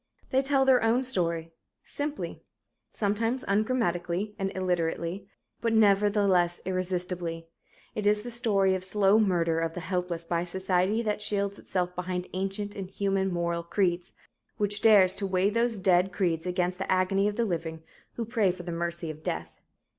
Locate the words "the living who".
17.35-18.25